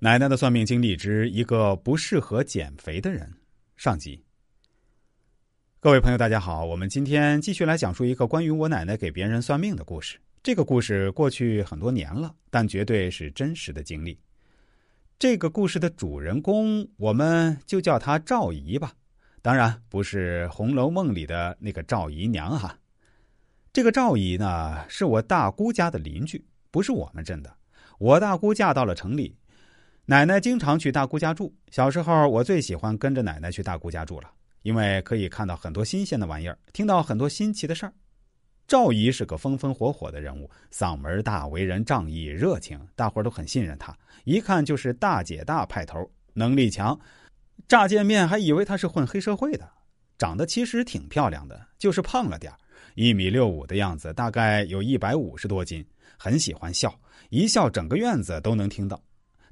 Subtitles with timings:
[0.00, 3.34] 奶奶的算命经历之一个不适合减肥的人
[3.76, 4.22] 上集。
[5.80, 10.20] 各位朋友，大家好，我们今天继续来讲述一个关于我奶奶给别人算命的故事。
[10.40, 14.16] 这个故事过去很多年了，但绝对是真实的经历。
[15.18, 18.92] 这个故事的主人公，我们就叫她赵姨吧。
[19.42, 22.78] 当然不是《红楼梦》里的那个赵姨娘哈。
[23.72, 27.52] 这个赵姨呢，是我大姑家的邻居，不是我们镇的。
[27.98, 29.36] 我大姑嫁到了城里。
[30.10, 31.54] 奶奶经常去大姑家住。
[31.70, 34.30] 小时候，我最喜欢跟着奶奶去大姑家住了，
[34.62, 37.92] 因为可以看到很多新鲜的玩意儿，听到很多新奇的事儿。
[38.66, 43.94] 赵姨是个风风火火的人物，嗓门大，为人仗义热情，大伙儿都很信任她，
[44.24, 46.98] 一看就是大姐大派头，能力强。
[47.68, 49.70] 乍见面还以为她是混黑社会的，
[50.16, 52.50] 长得其实挺漂亮的，就是胖了点
[52.94, 55.84] 一米六五的样子，大概有一百五十多斤，
[56.16, 56.98] 很喜欢笑，
[57.28, 58.98] 一笑整个院子都能听到。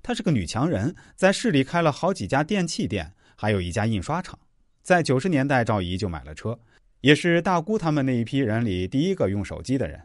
[0.06, 4.38] 她是个女强人，在市里开了好几家电器店，还有一家印刷厂。
[4.80, 6.60] 在九十年代，赵姨就买了车，
[7.00, 10.00] 也是大姑他们那一批人里第一个用手机的人。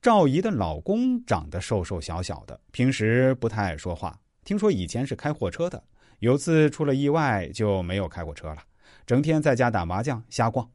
[0.00, 4.20] 赵姨的老公长得瘦瘦小小的，平时不太爱说话。
[4.44, 5.82] 听说以前是开货车的，
[6.20, 8.58] 有次出了意外就没有开过车了，
[9.04, 10.70] 整天在家打麻将瞎逛。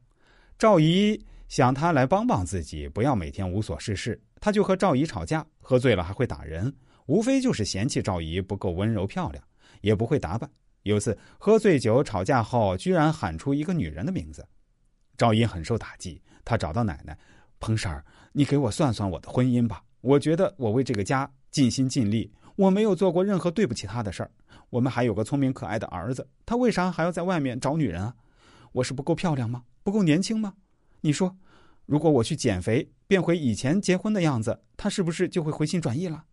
[0.58, 6.74] 赵姨想他来帮帮自己，不要每天无所事事，他就和赵姨吵架，喝醉了还会打人。
[7.06, 9.42] 无非就是嫌弃赵姨不够温柔漂亮，
[9.80, 10.50] 也不会打扮。
[10.82, 14.46] 有次喝醉酒吵架后，居然喊出一个女人的名字，
[15.16, 16.20] 赵姨很受打击。
[16.44, 17.16] 她找到奶奶，
[17.58, 19.82] 彭婶儿，你给我算算我的婚姻吧。
[20.02, 24.30] 我觉得我为这个家尽心尽力，我没有做过任何对不起他的事儿。
[24.68, 28.14] 我们还有个聪明可爱的儿子，他为啥还要在外面找女人啊？
[28.72, 29.62] 我是不够漂亮吗？
[29.82, 30.52] 不够年轻吗？
[31.00, 31.34] 你说，
[31.86, 36.24] 如果我去减肥，变回以前结婚的样子，他是不是就会回心转意了？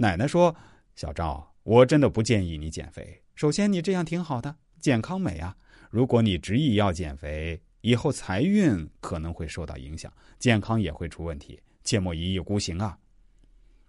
[0.00, 0.54] 奶奶说
[0.94, 3.20] ：“小赵，我真的不建议你减肥。
[3.34, 5.56] 首先，你这样挺好的，健康美啊。
[5.90, 12.96] 如果你执意要减肥，以后财运可能会受到影响，健康也会出问题，切莫一意孤行啊。”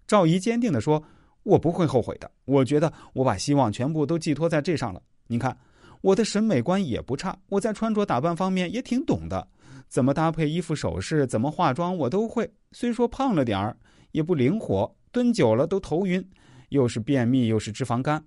[0.04, 1.00] 赵姨坚定地说
[1.44, 2.28] ：“我不会后悔的。
[2.44, 5.00] 我觉得我把希望全部都寄托在这上了。
[5.28, 5.56] 你看，
[6.00, 9.46] 我的审美观也不差，我在穿着打扮方面也挺懂的，
[9.86, 12.52] 怎么搭配衣服首饰，怎么化妆，我都会。
[12.72, 13.76] 虽说胖了点儿，
[14.10, 16.28] 也不灵活。”蹲久了都头晕，
[16.68, 18.24] 又是便秘又是脂肪肝，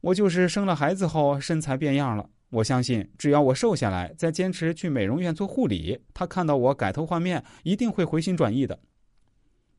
[0.00, 2.28] 我就是生了孩子后身材变样了。
[2.50, 8.80] 我相信只要我瘦下来，再坚持去美容院做护理，他看到我改头换面，一定会回心转意的。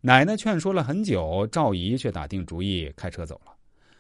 [0.02, 3.52] 奶奶劝说了很久，赵姨却打定主意开车走了。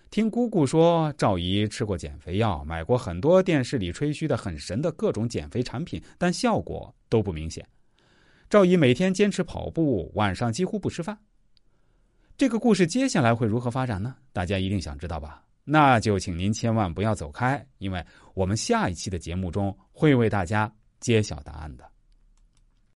[0.09, 7.67] 听姑姑说，赵姨吃过减肥药，买过很多电视里吹嘘的很神的各种减肥产品，但效果都不明显。
[8.49, 11.19] 赵姨每天坚持跑步，晚上几乎不吃饭。
[12.39, 14.15] 这个故事接下来会如何发展呢？
[14.31, 15.43] 大家一定想知道吧？
[15.65, 18.01] 那就请您千万不要走开，因为
[18.33, 21.83] 我们下一期的节目中会为大家揭晓答案的。